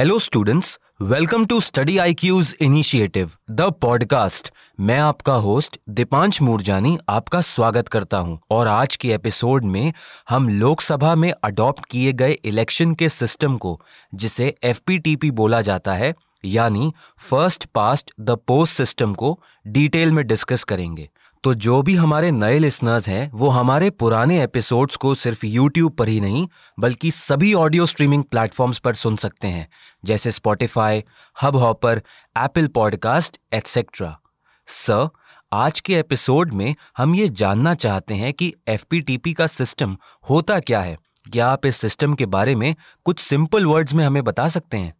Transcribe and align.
Hello 0.00 0.18
students 0.18 0.78
welcome 1.02 1.44
to 1.44 1.58
study 1.60 1.96
I 1.98 2.14
Q's 2.14 2.54
initiative 2.60 3.30
the 3.50 3.60
podcast 3.80 4.50
मैं 4.80 4.98
आपका 4.98 5.32
host 5.32 5.78
Deepansh 5.88 6.40
Moorjani, 6.42 6.96
आपका 7.08 7.40
स्वागत 7.40 7.88
करता 7.88 8.18
हूँ। 8.18 8.38
और 8.50 8.68
आज 8.68 8.96
के 8.96 9.12
एपिसोड 9.14 9.64
में 9.64 9.92
हम 10.28 10.48
लोकसभा 10.48 11.14
में 11.14 11.32
अडॉप्ट 11.44 11.84
किए 11.90 12.12
गए 12.12 12.32
इलेक्शन 12.44 12.94
के 12.94 13.08
सिस्टम 13.08 13.56
को, 13.56 13.80
जिसे 14.14 14.54
एफपीटीपी 14.62 15.30
बोला 15.30 15.60
जाता 15.60 15.94
है, 15.94 16.14
यानी 16.44 16.92
first 17.30 17.64
past 17.64 18.12
the 18.20 18.38
post 18.46 18.74
system 18.74 19.14
को 19.14 19.38
डिटेल 19.66 20.12
में 20.12 20.26
डिस्कस 20.26 20.64
करेंगे। 20.64 21.08
तो 21.42 21.54
जो 21.54 21.82
भी 21.82 21.94
हमारे 21.94 22.30
नए 22.30 22.58
लिसनर्स 22.58 23.08
हैं, 23.08 23.30
वो 23.30 23.48
हमारे 23.48 23.90
पुराने 23.90 24.42
एपिसोड्स 24.42 24.96
को 24.96 25.14
सिर्फ़ 25.14 25.46
यूट्यूब 25.46 25.92
पर 25.92 26.08
ही 26.08 26.20
नहीं, 26.20 26.48
बल्कि 26.80 27.10
सभी 27.10 27.54
ऑडियो 27.54 27.86
स्ट्रीमिंग 27.86 28.24
प्लेटफॉर्म्स 28.24 28.78
पर 28.78 28.94
सुन 28.94 29.16
सकते 29.16 29.48
हैं, 29.48 29.68
जैसे 30.04 30.30
Spotify 30.30 31.04
hub 31.42 31.56
hopper 31.56 32.02
Apple 32.38 32.66
podcast 32.66 33.38
etcetera 33.52 34.20
sir 34.66 35.08
आज 35.52 35.80
के 35.80 35.94
एपिसोड 35.94 36.52
में 36.52 36.74
हम 36.96 37.14
ये 37.14 37.28
जानना 37.28 37.74
चाहते 37.74 38.14
हैं 38.14 38.32
कि 38.32 38.54
एफपीटीपी 38.68 39.32
का 39.32 39.46
सिस्टम 39.46 39.96
होता 40.30 40.58
क्या 40.60 40.80
है। 40.80 40.98
क्या 41.32 41.48
आप 41.48 41.66
इस 41.66 41.76
सिस्टम 41.76 42.14
के 42.14 42.26
बारे 42.26 42.54
में 42.54 42.74
कुछ 43.04 43.18
सिंपल 43.18 43.66
वर्ड्स 43.66 43.94
में 43.94 44.04
हमें 44.04 44.24
बता 44.24 44.48
सकते 44.48 44.76
हैं? 44.76 44.94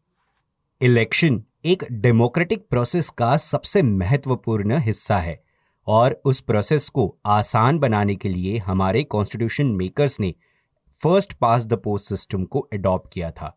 इलेक्शन 0.81 1.43
एक 1.65 1.85
डेमोक्रेटिक 1.93 2.67
प्रोसेस 2.71 3.11
का 3.11 3.37
सबसे 3.37 3.83
महत्वपूर्ण 3.83 4.79
हिस्सा 4.79 5.19
है। 5.19 5.50
और 5.87 6.21
उस 6.25 6.41
प्रोसेस 6.41 6.89
को 6.89 7.15
आसान 7.29 7.79
बनाने 7.79 8.15
के 8.15 8.29
लिए 8.29 8.59
हमारे 8.59 9.03
कॉन्स्टिट्यूशन 9.05 9.67
मेकर्स 9.67 10.19
ने 10.21 10.35
first 11.01 11.33
pass 11.33 11.67
the 11.67 11.75
post 11.75 12.09
system 12.09 12.45
को 12.45 12.61
अडॉप्ट 12.73 13.13
किया 13.13 13.31
था। 13.31 13.57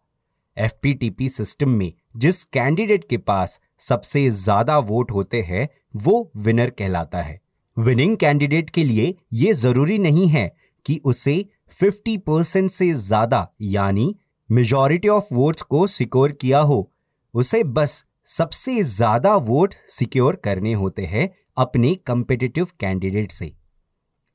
एफपीटीपी 0.58 1.30
सिस्टम 1.30 1.70
में 1.70 1.91
जिस 2.18 2.44
कैंडिडेट 2.44 3.08
के 3.09 3.18
पास 3.18 3.59
सबसे 3.80 4.30
ज़्यादा 4.30 4.77
वोट 4.80 5.12
होते 5.12 5.41
हैं, 5.41 5.68
वो 5.96 6.32
विनर 6.38 6.70
कहलाता 6.70 7.21
है। 7.21 7.40
विनिंग 7.77 8.16
कैंडिडेट 8.18 8.70
के 8.70 8.84
लिए 8.84 9.13
ये 9.34 9.54
ज़रूरी 9.54 9.98
नहीं 9.99 10.27
है 10.27 10.51
कि 10.85 10.99
उसे 11.05 11.34
50 11.74 12.18
परसेंट 12.18 12.70
से 12.70 12.91
ज़्यादा, 12.94 13.48
यानी 13.62 14.16
मेजॉरिटी 14.49 15.07
ऑफ़ 15.07 15.34
वोट्स 15.34 15.62
को 15.62 15.85
सिक्योर 15.88 16.32
किया 16.32 16.60
हो। 16.60 16.90
उसे 17.34 17.63
बस 17.63 18.04
सबसे 18.27 18.82
ज़्यादा 18.84 19.35
वोट 19.38 19.74
सिक्योर 19.90 20.35
करने 20.35 20.74
होते 20.74 21.05
हैं 21.05 21.29
अपने 21.57 21.93
कंपेटिटिव 22.07 22.68
कैंडिडेट 22.79 23.32
से। 23.32 23.51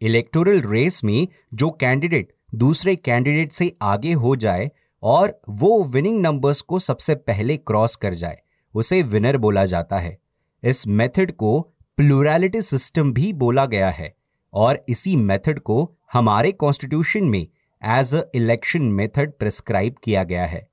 इलेक्टोरल 0.03 0.61
रेस 0.63 1.03
में 1.05 1.27
जो 1.55 1.71
कैंडिडेट 1.71 2.33
दूसरे 2.55 2.95
कैंडिडेट 2.97 3.53
से 3.53 3.73
आगे 3.83 4.13
हो 4.15 4.35
जाए 4.37 4.71
और 5.03 5.41
वो 5.51 5.83
विनिंग 5.85 6.21
नंबर्स 6.21 6.61
को 6.61 6.79
सबसे 6.79 7.15
पहले 7.15 7.57
क्रॉस 7.57 7.97
कर 7.97 8.15
जाए, 8.15 8.39
उसे 8.75 9.03
विनर 9.03 9.37
बोला 9.37 9.65
जाता 9.65 9.99
है। 9.99 10.17
इस 10.63 10.87
मेथड 10.87 11.33
को 11.33 11.61
प्लूरलिटी 11.99 12.61
सिस्टम 12.61 13.13
भी 13.13 13.33
बोला 13.33 13.67
गया 13.67 13.91
है 13.91 14.15
और 14.53 14.85
इसी 14.89 15.17
मेथड 15.17 15.59
को 15.59 15.97
हमारे 16.13 16.53
कॉन्स्टिट्यूशन 16.53 17.25
में 17.25 17.41
as 17.41 18.15
a 18.15 18.23
election 18.35 18.83
method 18.93 19.33
prescribe 19.33 19.95
किया 20.05 20.25
गया 20.25 20.47
है। 20.47 20.67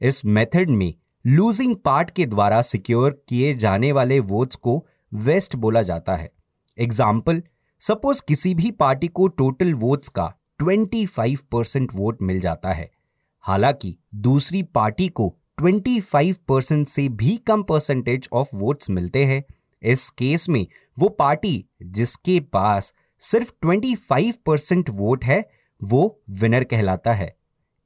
इस 0.00 0.24
मेथड 0.24 0.70
में 0.70 0.92
लूजिंग 1.24 1.74
पार्ट 1.76 2.10
के 2.10 2.26
द्वारा 2.26 2.60
सिक्योर 2.62 3.24
किए 3.28 3.52
जाने 3.54 3.92
वाले 3.92 4.18
वोट्स 4.20 4.56
को 4.56 4.84
वेस्ट 5.12 5.56
बोला 5.56 5.82
जाता 5.82 6.16
है। 6.16 6.32
एग्ज़ाम्पल 6.78 7.42
सपोज़ 7.80 8.22
किसी 8.28 8.54
भी 8.54 8.70
पार्टी 8.70 9.08
को 9.08 9.28
टोटल 9.28 9.74
वोट्स 9.74 10.08
का 10.08 10.32
25 10.62 11.40
परसेंट 11.52 11.90
वोट 11.94 12.22
मिल 12.22 12.40
जाता 12.40 12.72
है। 12.72 12.90
हालाँकि 13.40 13.96
दूसरी 14.14 14.62
पार्टी 14.62 15.08
को 15.08 15.38
25 15.62 16.36
परसेंट 16.36 16.86
से 16.86 17.08
भी 17.08 17.36
कम 17.36 17.62
परसेंटेज 17.62 18.28
ऑफ़ 18.32 18.50
वोट्स 18.54 18.90
मिलते 18.90 19.24
हैं। 19.24 19.44
इस 19.82 20.10
केस 20.10 20.48
में 20.48 20.66
वो 20.98 21.08
पार्टी 21.08 21.64
जिसके 21.82 22.40
पास 22.40 22.94
सिर्फ़ 23.20 23.52
25 23.64 24.36
परसेंट 24.36 24.90
वोट 24.90 25.24
है, 25.24 25.50
वो 25.82 26.22
विनर 26.30 26.64
कहलाता 26.64 27.12
है। 27.12 27.36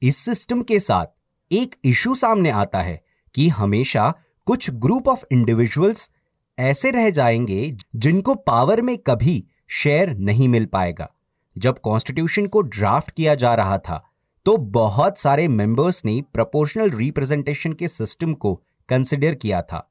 इस 0.01 0.17
सिस्टम 0.17 0.61
के 0.61 0.79
साथ 0.79 1.05
एक 1.51 1.75
इशू 1.85 2.15
सामने 2.15 2.49
आता 2.49 2.79
है 2.79 3.01
कि 3.35 3.47
हमेशा 3.49 4.13
कुछ 4.45 4.69
ग्रुप 4.71 5.07
ऑफ़ 5.07 5.25
इंडिविजुअल्स 5.31 6.09
ऐसे 6.57 6.91
रह 6.91 7.09
जाएँगे 7.09 7.77
जिनको 7.95 8.35
पावर 8.35 8.81
में 8.81 8.97
कभी 8.97 9.43
शेयर 9.69 10.13
नहीं 10.17 10.47
मिल 10.47 10.65
पाएगा। 10.65 11.09
जब 11.55 11.79
कॉन्स्टिट्यूशन 11.79 12.45
को 12.45 12.61
ड्राफ्ट 12.61 13.11
किया 13.11 13.35
जा 13.35 13.53
रहा 13.55 13.77
था 13.77 14.03
तो 14.45 14.55
बहुत 14.57 15.17
सारे 15.17 15.47
मेंबर्स 15.47 16.03
ने 16.05 16.21
प्रोपोर्शनल 16.33 16.89
रिप्रेजेंटेशन 16.89 17.73
के 17.73 17.87
सिस्टम 17.87 18.33
को 18.33 18.53
कंसिडर 18.89 19.35
किया 19.35 19.61
था। 19.61 19.87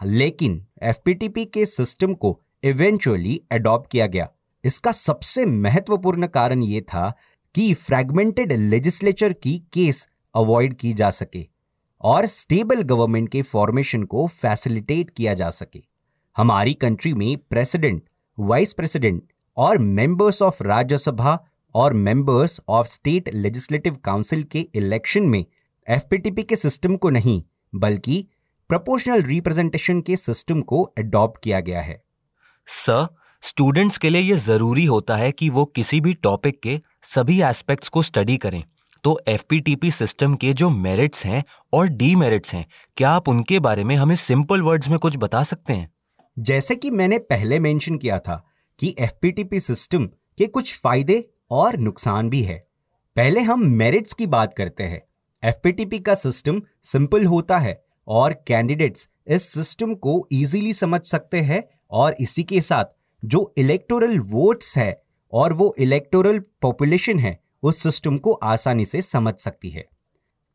लेकिन 0.00 0.64
एफपीटीपी 0.82 1.44
के 1.44 1.66
सिस्टम 1.66 2.14
को 2.14 2.40
इवेंचुअली 2.64 3.40
अडॉप्ट 3.52 3.90
किया 3.90 4.06
गया। 4.06 4.28
इसका 4.64 4.92
सबसे 4.92 5.44
महत्वपूर्ण 5.46 6.26
कारण 6.26 6.62
यह 6.62 6.80
था 6.80 7.12
कि 7.54 7.72
फ्रैगमेंटेड 7.74 8.52
लेजिस्लेचर 8.52 9.32
की 9.32 9.58
केस 9.72 10.06
अवॉइड 10.34 10.74
की 10.74 10.92
जा 10.92 11.10
सके 11.10 11.46
और 12.00 12.26
स्टेबल 12.26 12.82
गवर्नमेंट 12.82 13.28
के 13.28 13.42
फॉर्मेशन 13.42 14.02
को 14.04 14.26
फैसिलिटेट 14.26 15.10
किया 15.10 15.34
जा 15.34 15.50
सके। 15.50 15.87
हमारी 16.38 16.74
कंट्री 16.74 17.12
में 17.14 17.36
प्रेसिडेंट 17.50 18.02
वाइस 18.38 18.72
प्रेसिडेंट 18.72 19.22
और 19.56 19.78
मेंबर्स 19.78 20.42
ऑफ़ 20.42 20.62
राज्यसभा 20.62 21.38
और 21.74 21.92
members 21.92 22.60
of 22.68 22.86
state 22.86 23.34
legislative 23.34 23.94
council 23.94 24.42
के 24.42 24.60
इलेक्शन 24.74 25.22
में 25.22 25.44
एफपीटीपी 25.88 26.42
के 26.42 26.56
सिस्टम 26.56 26.96
को 26.96 27.10
नहीं, 27.10 27.42
बल्कि 27.74 28.24
प्रोपोर्शनल 28.70 29.22
रिप्रेजेंटेशन 29.22 30.00
के 30.00 30.16
सिस्टम 30.16 30.60
को 30.60 30.82
अडॉप्ट 30.98 31.42
किया 31.44 31.60
गया 31.60 31.80
है। 31.80 32.02
सर 32.66 33.06
स्टूडेंट्स 33.42 33.98
के 33.98 34.10
लिए 34.10 34.22
यह 34.22 34.36
ज़रूरी 34.36 34.84
होता 34.84 35.16
है 35.16 35.32
कि 35.32 35.50
वो 35.50 35.64
किसी 35.64 36.00
भी 36.00 36.14
टॉपिक 36.14 36.60
के 36.62 36.80
सभी 37.02 37.42
एस्पेक्ट्स 37.42 37.88
को 37.88 38.02
स्टडी 38.02 38.36
करें। 38.36 38.62
तो 39.04 39.20
एफपीटीपी 39.28 39.90
सिस्टम 39.90 40.34
के 40.34 40.52
जो 40.52 40.70
मेरिट्स 40.70 41.26
हैं 41.26 41.44
और 41.72 41.88
डी 41.88 42.14
मेरिट्स 42.14 42.54
हैं, 42.54 42.66
क्या 42.96 43.10
आप 43.10 43.28
उनके 43.28 43.58
बारे 43.58 43.84
में 43.84 43.96
हमें 43.96 44.16
सिंपल 44.16 44.62
वर्ड्स 44.62 44.88
में 44.88 44.98
कुछ 44.98 45.16
बता 45.16 45.42
सकते 45.42 45.72
हैं? 45.72 45.90
जैसे 46.38 46.74
कि 46.74 46.90
मैंने 46.90 47.18
पहले 47.18 47.58
मेंशन 47.58 47.96
किया 47.98 48.18
था 48.18 48.46
कि 48.78 48.94
एफपीटीपी 48.98 49.60
सिस्टम 49.60 50.06
के 50.06 50.46
कुछ 50.46 50.78
फ़ायदे 50.78 51.24
और 51.50 51.76
नुकसान 51.76 52.28
भी 52.30 52.42
है। 52.42 52.60
पहले 53.16 53.40
हम 53.40 53.66
मेरिट्स 53.66 54.14
की 54.14 54.26
बात 54.26 54.54
करते 54.54 54.84
हैं। 54.84 55.02
एफपीटीपी 55.42 55.98
का 55.98 56.14
सिस्टम 56.14 56.62
सिंपल 56.82 57.24
होता 57.24 57.58
है 57.58 57.84
और 58.06 58.32
कैंडिडेट्स 58.46 59.08
इस 59.26 59.42
सिस्टम 59.42 59.94
को 59.94 60.28
इजीली 60.32 60.72
समझ 60.72 61.00
सकते 61.00 61.40
हैं 61.40 61.62
और 61.90 62.16
इसी 62.20 62.44
के 62.44 62.60
साथ 62.60 62.84
जो 63.24 63.54
इलेक्टोरल 63.58 64.18
वोट्स 64.18 64.78
है 64.78 65.02
और 65.32 65.52
वो 65.52 65.74
इलेक्टोरल 65.78 66.38
पॉपुलेशन 66.62 67.18
है, 67.18 67.38
उस 67.62 67.82
सिस्टम 67.82 68.18
को 68.18 68.32
आसानी 68.32 68.84
से 68.84 69.02
समझ 69.02 69.34
सकती 69.34 69.70
है। 69.70 69.84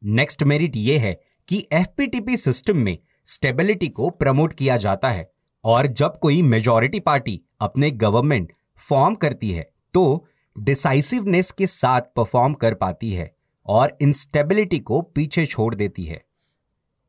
नेक्स्ट 0.03 0.43
मेरिट 0.43 0.75
ये 0.75 0.97
है 0.97 1.19
कि 1.47 1.67
एफपीटीपी 1.73 2.37
सिस्टम 2.37 2.77
में 2.77 2.97
स्टेबिलिटी 3.25 3.87
को 3.87 4.09
प्रमोट 4.09 4.53
किया 4.53 4.77
जाता 4.77 5.09
है। 5.09 5.29
और 5.65 5.87
जब 5.87 6.17
कोई 6.19 6.41
मेजॉरिटी 6.41 6.99
पार्टी 6.99 7.39
अपने 7.61 7.91
गवर्नमेंट 7.91 8.51
फॉर्म 8.77 9.15
करती 9.15 9.51
है 9.51 9.69
तो 9.93 10.25
डिसाइसिवनेस 10.55 11.51
के 11.51 11.67
साथ 11.67 12.01
परफॉर्म 12.15 12.53
कर 12.53 12.73
पाती 12.73 13.11
है 13.11 13.31
और 13.65 13.97
इंस्टेबिलिटी 14.01 14.79
को 14.79 15.01
पीछे 15.01 15.45
छोड़ 15.45 15.73
देती 15.75 16.03
है। 16.03 16.21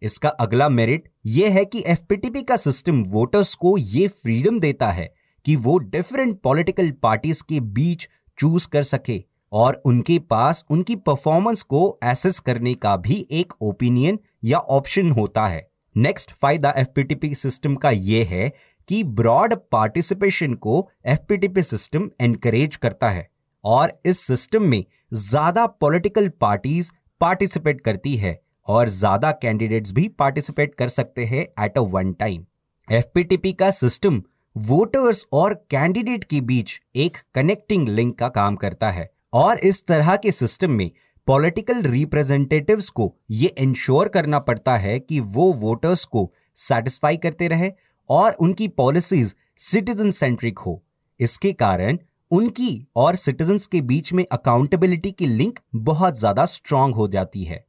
इसका 0.02 0.28
अगला 0.28 0.68
मेरिट 0.68 1.08
यह 1.26 1.52
है 1.52 1.64
कि 1.64 1.82
एफपीटीपी 1.86 2.42
का 2.42 2.56
सिस्टम 2.56 3.02
वोटर्स 3.02 3.54
को 3.54 3.76
यह 3.78 4.08
फ्रीडम 4.08 4.60
देता 4.60 4.90
है 4.90 5.12
कि 5.46 5.56
वो 5.56 5.78
डिफरेंट 5.78 6.40
पॉलिटिकल 6.40 6.90
पार्टीज़ 7.02 7.42
के 7.48 7.60
बीच 7.60 8.08
चूज़ 8.38 8.68
कर 8.68 8.82
सके 8.82 9.22
और 9.52 9.82
उनके 9.86 10.18
पास 10.18 10.64
उनकी 10.70 10.96
परफॉर्मेंस 10.96 11.62
को 11.62 11.98
एसेस 12.04 12.40
करने 12.40 12.74
का 12.74 12.96
भी 12.96 13.26
एक 13.30 13.52
ओपिनियन 13.60 14.18
या 14.44 14.58
ऑप्शन 14.58 15.10
होता 15.10 15.46
है। 15.46 15.68
नेक्स्ट 15.96 16.32
फ़ायदा 16.32 16.72
एफपीटीपी 16.76 17.34
सिस्टम 17.34 17.74
का 17.76 17.90
यह 17.90 18.28
है 18.30 18.52
कि 18.88 19.02
ब्रॉड 19.12 19.54
पार्टिसिपेशन 19.72 20.54
को 20.56 20.88
एफपीटीपी 21.06 21.62
सिस्टम 21.62 22.10
एनकरेज 22.20 22.76
करता 22.76 23.10
है 23.10 23.28
और 23.64 23.92
इस 24.06 24.20
सिस्टम 24.20 24.62
में 24.62 24.84
ज़्यादा 25.12 25.66
पॉलिटिकल 25.66 26.28
पार्टीज़ 26.40 26.90
पार्टिसिपेट 27.20 27.80
करती 27.80 28.16
है 28.16 28.38
और 28.68 28.88
ज़्यादा 28.88 29.30
कैंडिडेट्स 29.32 29.92
भी 29.92 30.08
पार्टिसिपेट 30.18 30.74
कर 30.74 30.88
सकते 30.88 31.24
हैं 31.24 31.46
at 31.64 31.78
a 31.78 31.82
one 31.92 32.12
time 32.12 32.44
FPTP 32.88 33.52
का 33.52 33.70
सिस्टम 33.72 34.22
वोटर्स 34.56 35.24
और 35.32 35.54
कैंडिडेट 35.70 36.24
के 36.24 36.40
बीच 36.42 36.80
एक 36.96 37.16
कनेक्टिंग 37.34 37.88
लिंक 37.88 38.18
का 38.18 38.28
काम 38.30 38.56
करता 38.56 38.90
है 38.90 39.10
और 39.34 39.58
इस 39.64 39.84
तरह 39.86 40.14
के 40.16 40.30
सिस्टम 40.32 40.70
में 40.70 40.90
पॉलिटिकल 41.26 41.80
रिप्रेजेंटेटिव्स 41.82 42.88
को 42.90 43.12
ये 43.30 43.48
इंश्योर 43.58 44.08
करना 44.08 44.38
पड़ता 44.38 44.76
है 44.76 44.98
कि 45.00 45.20
वो 45.26 45.52
वोटर्स 45.52 46.04
को 46.04 46.30
सेटिस्फाई 46.56 47.16
करते 47.16 47.46
रहे 47.48 47.70
और 48.08 48.32
उनकी 48.34 48.66
पॉलिसीज़ 48.70 49.34
सिटीजन 49.58 50.10
सेंट्रिक 50.10 50.58
हो। 50.58 50.82
इसके 51.20 51.52
कारण 51.52 51.98
उनकी 52.30 52.86
और 52.96 53.14
सिटीजन्स 53.14 53.66
के 53.66 53.80
बीच 53.82 54.12
में 54.12 54.24
अकाउंटेबिलिटी 54.32 55.10
की 55.12 55.26
लिंक 55.26 55.58
बहुत 55.76 56.18
ज़्यादा 56.18 56.44
स्ट्रांग 56.46 56.94
हो 56.94 57.06
जाती 57.08 57.44
है। 57.44 57.64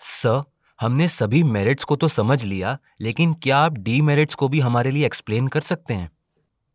सर 0.00 0.42
हमने 0.80 1.06
सभी 1.08 1.42
मेरिट्स 1.42 1.84
को 1.84 1.96
तो 1.96 2.08
समझ 2.08 2.42
लिया 2.44 2.76
लेकिन 3.00 3.32
क्या 3.34 3.58
आप 3.58 3.78
डीमेरिट्स 3.78 4.34
को 4.34 4.48
भी 4.48 4.60
हमारे 4.60 4.90
लिए 4.90 5.06
एक्सप्लेन 5.06 5.46
कर 5.48 5.60
सकते 5.60 5.94
हैं? 5.94 6.10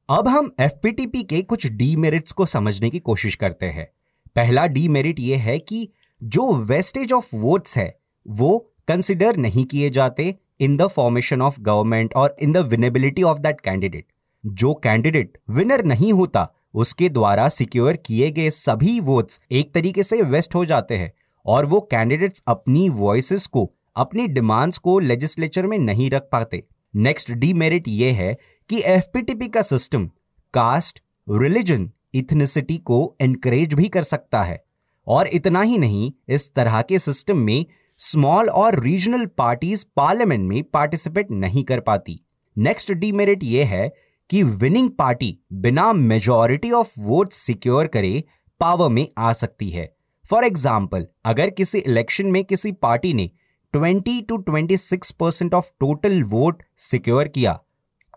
अब 0.09 0.27
हम 0.27 0.51
एफ़ 0.59 0.87
के 0.87 1.41
कुछ 1.43 1.67
डीमेरिट्स 1.67 2.31
को 2.31 2.45
समझने 2.45 2.89
की 2.89 2.99
कोशिश 3.01 3.35
करते 3.35 3.65
हैं। 3.67 3.87
पहला 4.35 4.65
डीमेरिट 4.67 5.19
यह 5.19 5.41
है 5.41 5.57
कि 5.59 5.87
जो 6.23 6.53
वेस्टेज 6.53 7.13
ऑफ़ 7.13 7.35
वोट्स 7.35 7.77
है, 7.77 7.99
वो 8.27 8.57
कंसिडर 8.87 9.37
नहीं 9.37 9.65
किए 9.65 9.89
जाते 9.89 10.35
in 10.59 10.77
the 10.77 10.87
formation 10.87 11.41
of 11.41 11.59
government 11.61 12.13
और 12.13 12.35
in 12.41 12.51
the 12.51 12.57
winnability 12.57 13.23
of 13.23 13.39
that 13.39 13.61
candidate 13.61 14.05
जो 14.45 14.73
कैंडिडेट 14.73 15.37
विनर 15.49 15.83
नहीं 15.85 16.13
होता, 16.13 16.47
उसके 16.73 17.09
द्वारा 17.09 17.49
सिक्योर 17.49 17.95
किए 17.95 18.31
गए 18.31 18.49
सभी 18.49 18.99
वोट्स 18.99 19.39
एक 19.51 19.73
तरीके 19.73 20.03
से 20.03 20.21
वेस्ट 20.21 20.55
हो 20.55 20.65
जाते 20.65 20.97
हैं 20.97 21.11
और 21.45 21.65
वो 21.65 21.81
कैंडिडेट्स 21.81 22.41
अपनी 22.47 22.89
वॉइसेस 22.89 23.47
को, 23.47 23.71
अपनी 23.95 24.27
डिमांड्स 24.27 24.77
को 24.77 24.99
लेजिस्लेचर 24.99 25.65
में 25.65 25.77
नहीं 25.79 26.09
रख 26.09 26.29
पाते। 26.31 26.63
नेक्स्ट 26.95 27.31
डीमेरिट 27.31 27.87
ये 27.87 28.11
है 28.11 28.37
कि 28.69 28.81
एफपीटीपी 28.85 29.47
का 29.47 29.61
सिस्टम 29.61 30.11
कास्ट 30.53 31.03
रिलीजन 31.27 31.91
इथनिसिटी 32.15 32.77
को 32.77 33.15
एनकरेज 33.21 33.73
भी 33.73 33.89
कर 33.89 34.03
सकता 34.03 34.43
है। 34.43 34.63
और 35.07 35.27
इतना 35.27 35.61
ही 35.61 35.77
नहीं, 35.77 36.11
इस 36.29 36.53
तरह 36.53 36.81
के 36.81 36.99
सिस्टम 36.99 37.37
में 37.37 37.65
स्मॉल 37.99 38.49
और 38.49 38.79
रीजनल 38.83 39.25
पार्टीज़ 39.25 39.85
पार्लियामेंट 39.95 40.47
में 40.49 40.63
पार्टिसिपेट 40.63 41.31
नहीं 41.31 41.63
कर 41.63 41.79
पाती। 41.79 42.19
नेक्स्ट 42.57 42.91
डीमेरिट 42.91 43.43
यह 43.43 43.67
है 43.67 43.91
कि 44.29 44.43
विनिंग 44.43 44.89
पार्टी 44.89 45.37
बिना 45.53 45.91
मेजॉरिटी 45.93 46.71
ऑफ़ 46.71 46.93
वोट 46.99 47.33
सिक्योर 47.33 47.87
करे 47.87 48.23
पावर 48.61 48.89
में 48.89 49.07
आ 49.17 49.31
सकती 49.31 49.69
है। 49.69 49.93
फॉर 50.25 50.45
एग्ज़ाम्पल 50.45 51.07
अगर 51.25 51.49
किसी 51.49 51.79
इलेक्शन 51.79 52.25
में 52.25 52.43
किसी 52.43 52.71
पार्टी 52.71 53.13
ने 53.13 53.29
20 53.73 54.21
to 54.29 54.37
26 54.49 55.11
percent 55.11 55.53
of 55.53 55.71
total 55.79 56.21
vote 56.23 56.63
secure 56.77 57.27
किया 57.27 57.59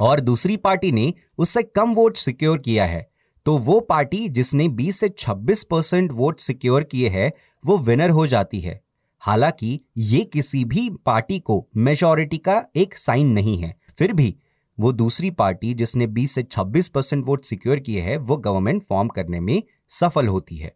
और 0.00 0.20
दूसरी 0.20 0.56
पार्टी 0.56 0.92
ने 0.92 1.12
उससे 1.38 1.62
कम 1.62 1.94
वोट 1.94 2.16
सिक्योर 2.16 2.58
किया 2.58 2.84
है 2.84 3.06
तो 3.46 3.58
वो 3.58 3.80
पार्टी 3.80 4.28
जिसने 4.28 4.68
20 4.68 4.92
से 4.92 5.08
26 5.08 5.62
परसेंट 5.62 6.12
वोट 6.12 6.40
सिक्योर 6.40 6.84
किए 6.84 7.08
हैं, 7.08 7.32
वो 7.66 7.76
विनर 7.78 8.10
हो 8.10 8.26
जाती 8.26 8.60
है। 8.60 8.80
हालाँकि 9.20 9.80
ये 9.96 10.24
किसी 10.24 10.64
भी 10.64 10.90
पार्टी 10.90 11.38
को 11.38 11.68
मेजोरिटी 11.76 12.38
का 12.38 12.64
एक 12.76 12.96
साइन 12.98 13.26
नहीं 13.26 13.58
है। 13.58 13.74
फिर 13.98 14.12
भी 14.12 14.36
वो 14.80 14.92
दूसरी 14.92 15.30
पार्टी 15.30 15.74
जिसने 15.74 16.06
20 16.06 16.32
से 16.32 16.42
26 16.42 16.88
परसेंट 16.88 17.24
वोट 17.26 17.44
सिक्योर 17.44 17.78
किए 17.78 18.00
हैं, 18.00 18.16
वो 18.16 18.36
गवर्नमेंट 18.36 18.82
फॉर्म 18.82 19.08
करने 19.08 19.40
में 19.40 19.62
सफल 19.88 20.26
होती 20.26 20.56
है। 20.56 20.74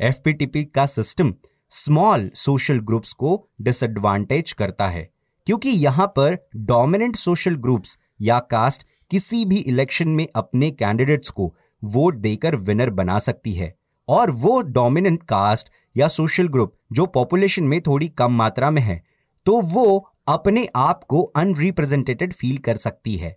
एफपीटीपी 0.00 0.64
का 0.64 0.86
सिस्टम 0.86 1.34
स्मॉल 1.70 2.30
सोशल 2.34 2.78
ग्रुप्स 2.78 3.12
को 3.12 3.48
डिसएडवांटेज 3.60 4.52
करता 4.52 4.86
है, 4.86 5.08
क्योंकि 5.46 5.68
यहाँ 5.68 6.06
पर 6.06 6.48
डोमिनेंट 6.56 7.16
सोशल 7.16 7.54
ग्रुप्स 7.54 7.98
या 8.20 8.38
कास्ट 8.38 8.86
किसी 9.10 9.44
भी 9.44 9.56
इलेक्शन 9.56 10.08
में 10.08 10.26
अपने 10.34 10.70
कैंडिडेट्स 10.70 11.30
को 11.30 11.54
वोट 11.86 12.18
देकर 12.18 12.56
विनर 12.58 12.90
बना 12.92 13.18
सकती 13.20 13.52
है। 13.52 13.74
और 14.08 14.30
वो 14.32 14.60
डोमिनेंट 14.62 15.22
कास्ट 15.22 15.68
या 15.96 16.08
सोशल 16.08 16.48
ग्रुप 16.48 16.74
जो 16.92 17.06
पॉपुलेशन 17.08 17.64
में 17.64 17.80
थोड़ी 17.80 18.08
कम 18.08 18.32
मात्रा 18.32 18.70
में 18.70 18.82
है 18.82 19.02
तो 19.46 19.60
वो 19.62 19.84
अपने 20.28 20.66
आप 20.76 21.02
को 21.04 21.22
अनरिप्रेजेंटेटेड 21.36 22.32
फील 22.32 22.56
कर 22.58 22.76
सकती 22.76 23.16
है। 23.16 23.36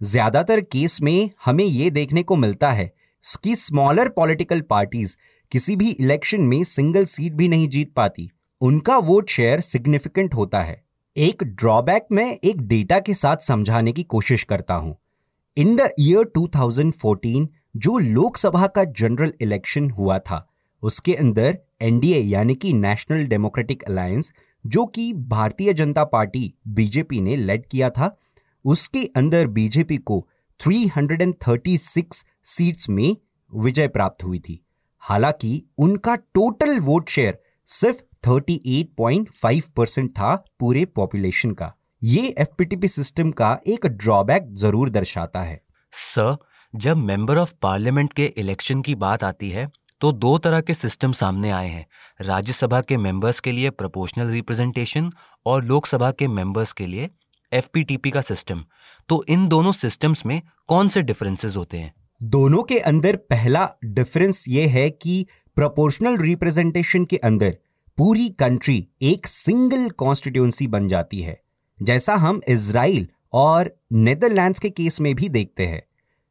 ज़्यादातर 0.00 0.60
केस 0.62 1.00
में 1.02 1.30
हमें 1.44 1.64
यह 1.64 1.90
देखने 1.90 2.22
को 2.22 2.36
मिलता 2.36 2.70
है 2.72 2.90
कि 3.42 3.54
स्मॉलर 3.56 4.08
पॉलिटिकल 4.08 4.60
पार्टीज़ 4.60 5.16
किसी 5.52 5.76
भी 5.76 5.88
इलेक्शन 5.90 6.40
में 6.42 6.62
सिंगल 6.64 7.04
सीट 7.06 7.32
भी 7.32 7.48
नहीं 7.48 7.68
जीत 7.68 7.92
पाती। 7.94 8.30
उनका 8.60 8.96
वोट 8.98 9.28
शेयर 9.28 9.60
सिग्निफिकेंट 9.60 10.34
होता 10.34 10.62
है। 10.62 10.82
एक 11.16 11.42
ड्रॉबैक 11.44 12.06
में 12.12 12.24
एक 12.34 12.60
डेटा 12.62 12.98
के 13.00 13.14
साथ 13.14 13.36
समझाने 13.42 13.92
की 13.92 14.02
कोशिश 14.04 14.42
करता 14.44 14.74
हूँ। 14.74 14.96
इन 15.56 15.74
द 15.76 15.88
ईयर 16.00 16.30
2014 16.36 17.46
जो 17.74 17.98
लोकसभा 17.98 18.66
का 18.66 18.84
जनरल 18.84 19.32
इलेक्शन 19.40 19.90
हुआ 19.90 20.18
था, 20.18 20.46
उसके 20.82 21.14
अंदर 21.14 21.58
एनडीए 21.82 22.18
यानी 22.18 22.54
कि 22.54 22.72
नेशनल 22.72 23.24
डेमोक्रेटिक 23.24 23.82
अलायंस 23.82 24.32
जो 24.64 24.84
कि 24.86 25.12
भारतीय 25.12 25.72
जनता 25.72 26.04
पार्टी 26.04 26.52
बीजेपी 26.68 27.20
ने 27.20 27.36
लेड 27.36 27.66
किया 27.66 27.90
था, 27.90 28.16
उसके 28.64 29.04
अंदर 29.16 29.46
बीजेपी 29.46 29.96
को 29.96 30.26
336 30.60 32.24
सीट्स 32.44 32.88
में 32.88 33.16
विजय 33.52 33.88
प्राप्त 33.88 34.24
हुई 34.24 34.38
थी। 34.38 34.60
हालाँकि 35.02 35.62
उनका 35.78 36.14
टोटल 36.14 36.78
वोट 36.78 37.08
शेयर 37.08 37.38
सिर्फ़ 37.66 38.02
38.5 38.28 39.66
परसेंट 39.66 40.10
था 40.10 40.34
पूरे 40.60 40.84
पॉपुलेशन 40.84 41.52
का। 41.52 41.72
ये 42.02 42.34
एफपीटीपी 42.38 42.88
सिस्टम 42.88 43.30
का 43.30 43.58
एक 43.66 43.86
ड्रॉबैक 43.86 44.52
ज़रूर 44.54 44.90
दर्शाता 44.90 45.40
है। 45.40 45.60
सर 45.92 46.36
जब 46.74 46.96
मेंबर 46.96 47.38
ऑफ़ 47.38 47.54
पार्लियामेंट 47.62 48.12
के 48.12 48.24
इलेक्शन 48.38 48.82
की 48.82 48.94
बात 48.94 49.22
आती 49.24 49.48
है 49.50 49.66
तो 50.00 50.10
दो 50.12 50.36
तरह 50.38 50.60
के 50.60 50.74
सिस्टम 50.74 51.12
सामने 51.12 51.50
आए 51.50 51.68
हैं। 51.68 51.86
राज्यसभा 52.20 52.80
के 52.80 52.96
मेंबर्स 52.96 53.40
के 53.40 53.52
लिए 53.52 53.70
प्रोपोर्शनल 53.70 54.26
रिप्रेजेंटेशन 54.26 55.10
और 55.46 55.64
लोकसभा 55.64 56.10
के 56.10 56.28
मेंबर्स 56.28 56.72
के 56.72 56.86
लिए 56.86 57.08
एफपीटीपी 57.52 58.10
का 58.10 58.20
सिस्टम। 58.20 58.64
तो 59.08 59.22
इन 59.28 59.46
दोनों 59.48 59.72
सिस्टम्स 59.72 60.24
में 60.26 60.40
कौन 60.68 60.88
से 60.88 61.02
डिफरेंसेस 61.02 61.56
होते 61.56 61.78
हैं? 61.78 61.92
दोनों 62.20 62.62
के 62.62 62.78
अंदर 62.78 63.16
पहला 63.16 63.68
डिफरेंस 63.84 64.44
ये 64.48 64.66
है 64.68 64.88
कि 64.92 65.26
प्रोपोर्शनल 65.56 66.18
रिप्रेजेंटेशन 66.18 67.04
के 67.04 67.16
अंदर 67.16 67.56
पूरी 67.98 68.28
कंट्री 68.38 68.86
एक 69.02 69.26
सिंगल 69.26 69.88
कॉन्स्टिट्यूंसी 69.90 70.66
बन 70.68 70.88
जाती 70.88 71.20
है। 71.20 71.40
जैसा 71.78 72.14
हम 72.16 72.40
इसराइल 72.48 73.08
और 73.32 73.76
नेदरलैंड्स 73.92 74.60
के 74.60 74.70
केस 74.70 75.00
में 75.00 75.14
भी 75.14 75.28
देखते 75.28 75.66
हैं। 75.66 75.82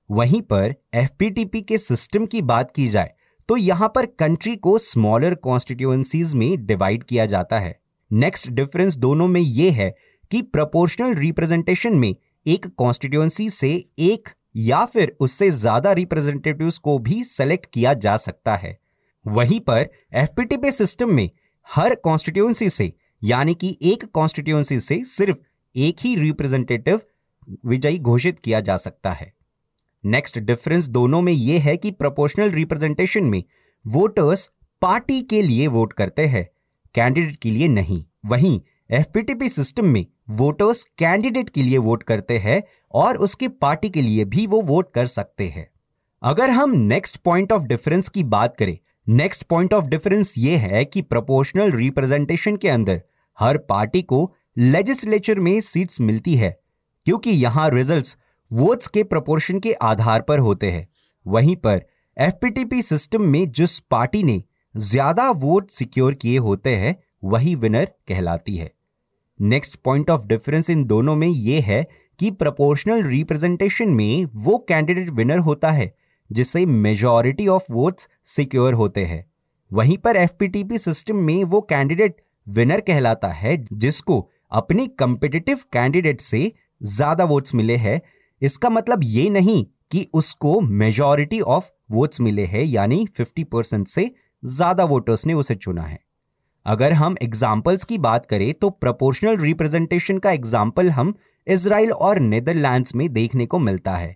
वहीं 0.09 0.41
पर 0.41 0.73
एफपीटीपी 0.95 1.61
के 1.61 1.77
सिस्टम 1.77 2.25
की 2.25 2.41
बात 2.43 2.71
की 2.71 2.87
जाए 2.87 3.11
तो 3.49 3.57
यहाँ 3.57 3.91
पर 3.95 4.05
कंट्री 4.19 4.55
को 4.55 4.77
स्मॉलर 4.77 5.35
कॉन्स्टिट्यूएंसीज 5.35 6.33
में 6.35 6.65
डिवाइड 6.65 7.03
किया 7.03 7.25
जाता 7.25 7.59
है। 7.59 7.79
नेक्स्ट 8.11 8.49
डिफरेंस 8.49 8.95
दोनों 8.97 9.27
में 9.27 9.41
यह 9.41 9.73
है 9.73 9.89
कि 10.31 10.41
प्रोपोर्शनल 10.43 11.13
रिप्रेजेंटेशन 11.15 11.95
में 11.95 12.13
एक 12.45 12.67
कॉन्स्टिट्यूएंसी 12.67 13.49
से 13.49 13.69
एक 13.99 14.29
या 14.57 14.83
फिर 14.85 15.15
उससे 15.19 15.49
ज़्यादा 15.51 15.91
रिप्रेजेंटेटिव्स 15.93 16.77
को 16.77 16.97
भी 16.99 17.23
सेलेक्ट 17.23 17.65
किया 17.73 17.93
जा 17.95 18.15
सकता 18.17 18.55
है। 18.55 18.77
वहीं 19.25 19.59
पर 19.59 19.89
एफपीटीपी 20.13 20.71
सिस्टम 20.71 21.13
में 21.13 21.29
हर 21.67 21.95
कॉन्स्टिट्यूएंसी 21.95 22.69
से, 22.69 22.91
यानी 23.21 23.53
कि 23.55 23.77
एक 23.83 24.05
कॉन्स्टिट्यूएंसी 24.05 24.79
से 24.79 25.03
सिर्फ़ 25.05 25.37
एक 25.75 25.95
ही 26.01 26.15
रिप्रेजेंटेटिव 26.15 27.01
विजयी 27.65 27.99
घोषित 27.99 28.39
किया 28.39 28.59
जा 28.61 28.77
सकता 28.77 29.11
है। 29.11 29.31
नेक्स्ट 30.03 30.37
डिफरेंस 30.39 30.87
दोनों 30.87 31.21
में 31.21 31.31
यह 31.33 31.61
है 31.61 31.75
कि 31.77 31.91
प्रोपोर्शनल 31.91 32.49
रिप्रेजेंटेशन 32.49 33.23
में 33.23 33.43
वोटर्स 33.85 34.49
पार्टी 34.81 35.21
के 35.21 35.41
लिए 35.41 35.67
वोट 35.67 35.93
करते 35.93 36.25
हैं 36.25 36.47
कैंडिडेट 36.95 37.35
के 37.35 37.51
लिए 37.51 37.67
नहीं। 37.67 38.03
वहीं 38.25 38.59
एफपीटीपी 38.89 39.49
सिस्टम 39.49 39.85
में 39.85 40.05
वोटर्स 40.29 40.83
कैंडिडेट 40.97 41.49
के 41.49 41.63
लिए 41.63 41.77
वोट 41.77 42.03
करते 42.03 42.37
हैं 42.37 42.61
और 42.93 43.17
उसके 43.17 43.47
पार्टी 43.47 43.89
के 43.89 44.01
लिए 44.01 44.25
भी 44.25 44.45
वो 44.47 44.61
वोट 44.61 44.93
कर 44.93 45.05
सकते 45.07 45.47
हैं। 45.47 45.67
अगर 46.21 46.49
हम 46.49 46.77
नेक्स्ट 46.77 47.17
पॉइंट 47.17 47.51
ऑफ़ 47.51 47.63
डिफरेंस 47.63 48.09
की 48.09 48.23
बात 48.25 48.57
करें 48.57 48.77
नेक्स्ट 49.07 49.43
पॉइंट 49.43 49.73
ऑफ़ 49.73 49.85
डिफरेंस 49.85 50.33
ये 50.37 50.55
है 50.57 50.83
कि 50.85 51.01
प्रोपोर्शनल 51.01 51.71
रिप्रेजेंटेशन 51.71 52.57
के 52.57 52.69
अंदर 52.69 53.01
हर 53.37 53.57
पार्टी 53.59 54.01
को 54.01 54.31
लेजिस्लेचर 54.57 55.39
में 55.39 55.59
सीट्स 55.61 56.01
मिलती 56.01 56.35
है, 56.35 56.57
क्योंकि 57.05 57.31
यहाँ 57.31 57.69
रिजल्ट्स 57.69 58.17
वोट्स 58.51 58.87
के 58.87 59.03
प्रपोर्शन 59.03 59.59
के 59.59 59.71
आधार 59.73 60.21
पर 60.21 60.39
होते 60.39 60.71
हैं। 60.71 60.87
वहीं 61.25 61.55
पर 61.55 61.81
एफपीटीपी 62.17 62.81
सिस्टम 62.81 63.21
में 63.21 63.51
जिस 63.51 63.79
पार्टी 63.81 64.23
ने 64.23 64.41
ज़्यादा 64.75 65.29
वोट 65.31 65.69
सिक्योर 65.71 66.13
किए 66.13 66.37
होते 66.37 66.75
हैं, 66.75 66.95
वही 67.23 67.53
विनर 67.55 67.85
कहलाती 68.07 68.55
है। 68.57 68.71
नेक्स्ट 69.39 69.75
पॉइंट 69.75 70.09
ऑफ़ 70.09 70.25
डिफरेंस 70.27 70.69
इन 70.69 70.83
दोनों 70.85 71.15
में 71.15 71.27
यह 71.27 71.63
है 71.63 71.85
कि 72.19 72.31
प्रपोर्शनल 72.31 73.03
रिप्रेजेंटेशन 73.03 73.89
में 73.89 74.25
वो 74.35 74.57
कैंडिडेट 74.69 75.09
विनर 75.09 75.39
होता 75.39 75.71
है, 75.71 75.91
जिससे 76.29 76.65
मेजॉरिटी 76.65 77.47
ऑफ़ 77.47 77.71
वोट्स 77.71 78.07
सिक्योर 78.27 78.73
होते 78.73 79.05
हैं। 79.05 79.25
वहीं 79.71 79.97
पर 79.97 80.15
एफपीटीपी 80.15 80.77
सिस्टम 80.77 81.15
में 81.17 81.43
वो 81.43 81.61
कैंडिडेट 81.61 82.21
विनर 82.47 82.79
कहलाता 82.81 83.27
है, 83.27 83.57
जिसको 83.73 84.27
अपने 84.51 84.87
कंपिटिटिव 84.89 85.59
कैंडिडेट 85.73 86.21
से 86.21 86.51
ज़्यादा 86.81 87.23
वोट्स 87.25 87.55
मिले 87.55 87.75
हैं 87.77 88.01
इसका 88.41 88.69
मतलब 88.69 89.03
ये 89.03 89.29
नहीं 89.29 89.63
कि 89.91 90.05
उसको 90.13 90.59
मेजॉरिटी 90.61 91.39
ऑफ़ 91.41 91.69
वोट्स 91.91 92.21
मिले 92.21 92.45
हैं, 92.45 92.63
यानी 92.63 93.05
50 93.19 93.43
परसेंट 93.43 93.87
से 93.87 94.11
ज़्यादा 94.43 94.83
वोटर्स 94.85 95.25
ने 95.25 95.33
उसे 95.33 95.55
चुना 95.55 95.83
है। 95.83 95.99
अगर 96.65 96.93
हम 96.93 97.15
एग्जाम्पल्स 97.21 97.83
की 97.83 97.97
बात 97.97 98.25
करें 98.25 98.53
तो 98.53 98.69
प्रोपोर्शनल 98.69 99.37
रिप्रेजेंटेशन 99.37 100.17
का 100.17 100.31
एग्ज़ाम्पल 100.31 100.89
हम 100.89 101.13
इसराइल 101.47 101.91
और 101.91 102.19
नेदरलैंड्स 102.19 102.95
में 102.95 103.11
देखने 103.13 103.45
को 103.45 103.59
मिलता 103.59 103.95
है। 103.95 104.15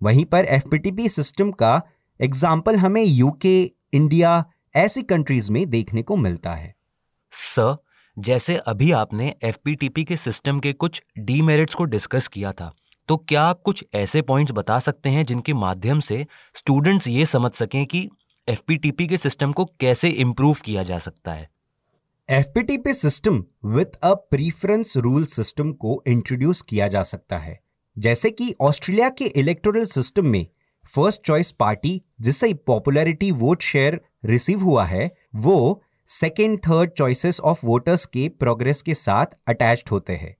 वहीं 0.00 0.24
पर 0.24 0.44
एफपीटीपी 0.44 1.08
सिस्टम 1.08 1.50
का 1.52 1.80
एग्ज़ाम्पल 2.20 2.76
हमें 2.76 3.04
यूके 3.04 3.60
इंडिया 3.92 4.44
ऐसी 4.74 5.02
कंट्रीज़ 5.04 5.50
में 5.52 5.68
देखने 5.70 6.02
को 6.02 6.16
मिलता 6.16 6.54
है। 6.54 6.74
सर 7.32 7.76
जैसे 8.16 8.56
अभी 8.66 8.90
आपने 8.92 9.34
एफ़ 9.44 9.58
के 10.00 10.16
सिस्टम 10.16 10.58
के 10.60 10.72
कुछ 10.74 11.02
डीमेरिट्स 11.20 11.74
को 11.74 11.84
डिस्कस 11.84 12.28
किया 12.28 12.52
था 12.52 12.72
तो 13.08 13.16
क्या 13.16 13.42
आप 13.42 13.62
कुछ 13.62 13.84
ऐसे 13.94 14.22
पॉइंट्स 14.22 14.52
बता 14.52 14.78
सकते 14.78 15.08
हैं 15.08 15.24
जिनके 15.24 15.54
माध्यम 15.54 16.00
से 16.00 16.26
स्टूडेंट्स 16.54 17.08
ये 17.08 17.26
समझ 17.26 17.52
सकें 17.52 17.86
कि 17.86 18.10
एफपीटीपी 18.48 19.06
के 19.06 19.16
सिस्टम 19.16 19.52
को 19.52 19.64
कैसे 19.64 20.08
इम्प्रूव 20.08 20.56
किया 20.64 20.82
जा 20.82 20.98
सकता 20.98 21.32
है? 21.32 21.50
FPTP 22.30 22.94
system 22.94 23.44
with 23.64 23.86
a 24.02 24.14
preference 24.14 24.96
rule 24.96 25.24
system 25.24 25.72
को 25.72 26.02
इंट्रोड्यूस 26.06 26.62
किया 26.62 26.88
जा 26.88 27.02
सकता 27.02 27.38
है। 27.38 27.60
जैसे 27.98 28.30
कि 28.30 28.54
ऑस्ट्रेलिया 28.60 29.08
के 29.08 29.24
इलेक्टोरल 29.24 29.84
सिस्टम 29.84 30.26
में 30.26 30.46
फ़र्स्ट 30.94 31.20
चॉइस 31.22 31.50
पार्टी 31.50 32.02
जिससे 32.20 32.54
पॉपुलैरिटी 32.54 33.30
वोट 33.30 33.62
शेयर 33.62 34.00
रिसीव 34.24 34.60
हुआ 34.60 34.84
है, 34.84 35.14
वो 35.36 35.82
second 36.06 36.58
third 36.58 36.90
choices 36.90 37.40
of 37.40 37.66
voters 37.66 38.06
के 38.06 38.28
प्रोग्रेस 38.28 38.82
के 38.82 38.94
साथ 38.94 39.26
अटैच्ड 39.46 39.88
होते 39.88 40.12
हैं। 40.12 40.36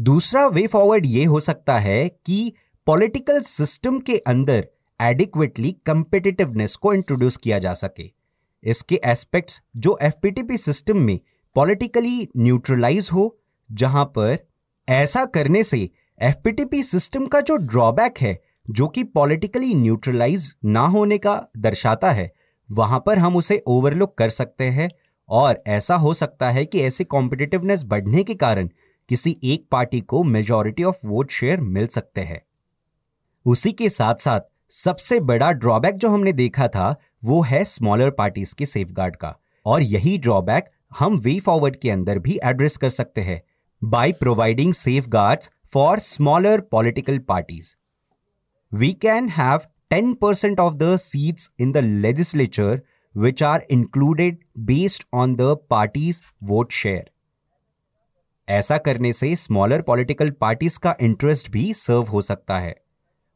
दूसरा 0.00 0.46
वे 0.46 0.66
फॉरवर्ड 0.66 1.06
ये 1.06 1.24
हो 1.24 1.40
सकता 1.40 1.78
है 1.78 2.08
कि 2.08 2.52
पॉलिटिकल 2.86 3.40
सिस्टम 3.40 3.98
के 3.98 4.16
अंदर 4.16 4.68
एडिक्वेटली 5.00 5.72
कंपेटिटिवनेस 5.86 6.76
को 6.76 6.94
इंट्रोड्यूस 6.94 7.36
किया 7.36 7.58
जा 7.58 7.74
सके। 7.74 8.10
इसके 8.64 9.00
एस्पेक्ट्स 9.04 9.60
जो 9.76 9.98
एफपीटीपी 10.02 10.56
सिस्टम 10.56 10.96
में 10.96 11.20
पॉलिटिकली 11.54 12.28
न्यूट्रलाइज 12.36 13.10
हो, 13.12 13.38
जहाँ 13.72 14.04
पर 14.04 14.38
ऐसा 14.88 15.24
करने 15.24 15.62
से 15.62 15.90
एफपीटीपी 16.20 16.82
सिस्टम 16.82 17.26
का 17.26 17.40
जो 17.40 17.56
ड्रॉबैक 17.56 18.18
है, 18.18 18.38
जो 18.70 18.88
कि 18.88 19.04
पॉलिटिकली 19.04 19.74
न्यूट्रलाइज 19.74 20.54
ना 20.64 20.86
होने 20.86 21.18
का 21.18 21.46
दर्शाता 21.58 22.10
है, 22.10 22.32
वहाँ 22.70 23.02
पर 23.06 23.18
हम 23.18 23.36
उसे 23.36 23.62
ओवरलुक 23.66 24.18
कर 24.18 24.30
सकते 24.30 24.64
हैं 24.64 24.90
और 25.28 25.62
ऐसा 25.66 25.94
हो 25.94 26.14
सकता 26.14 26.50
है 26.50 26.64
कि 26.64 26.80
ऐसे 26.80 27.04
कॉम्पिटिटिवनेस 27.04 27.84
बढ़ने 27.84 28.24
के 28.24 28.34
कारण 28.34 28.70
किसी 29.10 29.36
एक 29.44 29.68
पार्टी 29.70 30.00
को 30.00 30.22
मेजोरिटी 30.22 30.84
ऑफ़ 30.84 31.06
वोट 31.06 31.30
शेयर 31.30 31.60
मिल 31.60 31.86
सकते 31.86 32.20
हैं। 32.20 32.42
उसी 33.46 33.72
के 33.72 33.88
साथ 33.88 34.14
साथ 34.14 34.40
सबसे 34.68 35.20
बड़ा 35.20 35.52
ड्रॉबैक 35.52 35.94
जो 35.94 36.08
हमने 36.08 36.32
देखा 36.32 36.68
था, 36.68 36.96
वो 37.24 37.42
है 37.42 37.64
स्मॉलर 37.64 38.10
पार्टीज़ 38.10 38.54
के 38.54 38.66
सेफ़ 38.66 38.92
का। 38.92 39.40
और 39.66 39.82
यही 39.82 40.18
ड्रॉबैक 40.18 40.64
हम 40.98 41.14
वे 41.14 41.40
फॉरवर्ड 41.40 41.76
के 41.76 41.90
अंदर 41.90 42.18
भी 42.18 42.40
एड्रेस 42.44 42.76
कर 42.76 42.90
सकते 42.90 43.20
हैं 43.20 43.42
by 43.84 44.12
providing 44.12 44.74
safeguards 45.08 45.50
for 45.72 45.98
smaller 45.98 46.60
political 46.60 47.18
parties 47.18 47.76
we 48.74 48.92
can 48.92 49.28
have 49.28 49.60
10% 49.92 50.60
of 50.60 50.74
the 50.74 50.96
seats 50.96 51.48
in 51.60 51.72
the 51.76 51.82
legislature 52.06 52.78
which 53.18 53.42
are 53.42 53.60
included 53.76 54.36
based 54.70 55.02
on 55.14 55.36
the 55.36 55.56
party's 55.72 56.22
vote 56.50 56.70
share. 56.70 57.19
ऐसा 58.50 58.78
करने 58.78 59.12
से 59.12 59.34
स्मॉलर 59.36 59.82
पॉलिटिकल 59.82 60.30
पार्टीज़ 60.30 60.78
का 60.78 60.94
इंटरेस्ट 61.00 61.50
भी 61.50 61.72
सर्व 61.74 62.02
हो 62.02 62.20
सकता 62.20 62.58
है। 62.58 62.74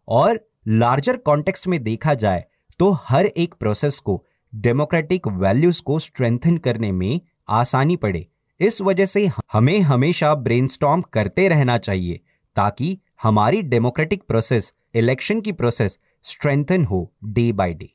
और 0.09 0.40
लार्जर 0.68 1.16
कॉन्टेक्स्ट 1.16 1.66
में 1.68 1.83
देखा 1.83 2.14
जाए 2.14 2.44
तो 2.78 2.90
हर 3.02 3.26
एक 3.26 3.54
प्रोसेस 3.54 3.99
को 3.99 4.25
डेमोक्रेटिक 4.52 5.28
वैल्यूज़ 5.28 5.83
को 5.83 5.99
स्ट्रेंथन 5.99 6.56
करने 6.56 6.92
में 6.92 7.21
आसानी 7.49 7.97
पड़े। 7.97 8.26
इस 8.61 8.80
वजह 8.83 9.06
से 9.06 9.28
हमें 9.52 9.78
हमेशा 9.80 10.35
ब्रेनस्टॉर्म 10.35 11.00
करते 11.02 11.49
रहना 11.49 11.78
चाहिए, 11.78 12.21
ताकि 12.56 12.99
हमारी 13.23 13.62
डेमोक्रेटिक 13.62 14.23
प्रोसेस 14.23 14.73
इलेक्शन 14.94 15.40
की 15.40 15.52
प्रोसेस 15.52 15.99
स्ट्रेंथन 16.23 16.85
हो 16.85 17.12
day 17.25 17.52
by 17.52 17.75
day 17.75 17.88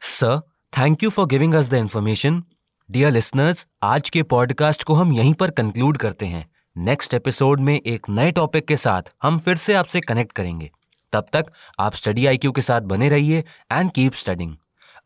sir 0.00 0.40
thank 0.78 1.02
you 1.02 1.10
for 1.10 1.26
giving 1.26 1.54
us 1.54 1.68
the 1.68 1.74
information 1.74 2.42
dear 2.90 3.10
listeners 3.10 3.66
आज 3.82 4.10
के 4.10 4.22
पॉडकास्ट 4.22 4.82
को 4.82 4.94
हम 4.94 5.12
यहीं 5.12 5.34
पर 5.34 5.50
कंक्लूड 5.50 5.96
करते 5.96 6.26
हैं। 6.26 6.48
नेक्स्ट 6.78 7.14
एपिसोड 7.14 7.60
में 7.60 7.80
एक 7.86 8.08
नए 8.08 8.32
टॉपिक 8.32 8.64
के 8.64 8.76
साथ 8.76 9.02
हम 9.22 9.38
फिर 9.38 9.56
से 9.56 9.74
आपसे 9.74 10.00
कनेक्ट 10.00 10.32
करेंगे। 10.32 10.70
तब 11.12 11.26
तक 11.32 11.46
आप 11.80 11.94
स्टडी 11.94 12.26
आईक्यू 12.26 12.52
के 12.52 12.62
साथ 12.62 12.80
बने 12.80 13.08
रहिए 13.08 13.44
एंड 13.72 13.90
कीप 13.90 14.12
स्टडिंग 14.12 14.56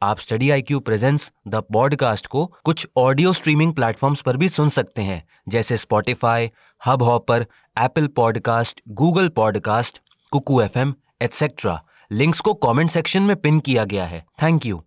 आप 0.02 0.18
study 0.18 0.50
I 0.50 0.62
Q 0.62 0.80
presents 0.80 1.32
the 1.48 1.54
podcast 1.54 2.26
को 2.26 2.46
कुछ 2.64 2.86
ऑडियो 2.96 3.32
स्ट्रीमिंग 3.32 3.74
प्लेटफॉर्म्स 3.74 4.20
पर 4.20 4.36
भी 4.36 4.48
सुन 4.48 4.68
सकते 4.68 5.02
हैं, 5.02 5.24
जैसे 5.48 5.76
Spotify 5.76 6.50
Hubhopper 7.02 7.46
Apple 7.78 8.06
podcast 8.06 8.80
Google 8.88 9.28
podcast 9.28 10.02
Kuku 10.32 10.60
F 10.60 10.78
M 10.78 10.94
etcetera 11.22 11.84
links 12.12 12.40
को 12.40 12.54
कमेंट 12.54 12.90
सेक्शन 12.90 13.22
में 13.22 13.36
पिन 13.36 13.60
किया 13.60 13.84
गया 13.84 14.04
है। 14.04 14.26
Thank 14.42 14.66
you 14.66 14.84